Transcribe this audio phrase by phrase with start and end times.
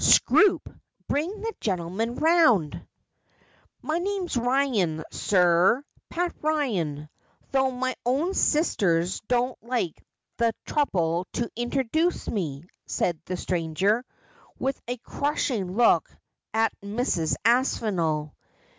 [0.01, 0.67] 'Scroope,
[1.07, 2.87] bring the gentleman round.''
[3.83, 7.07] My name's Eyan, surr— Pat Eyan,—
[7.51, 10.03] though my own sistei don't take
[10.37, 14.03] the tbrouble to introjooce me,' said the stranger,
[14.59, 16.09] witb a crushing look
[16.51, 17.35] at Mrs.
[17.45, 18.33] Aspinall.